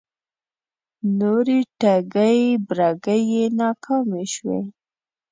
[1.19, 4.59] نورې ټگۍ برگۍ یې ناکامې شوې